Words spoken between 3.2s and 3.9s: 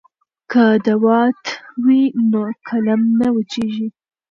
وچیږي.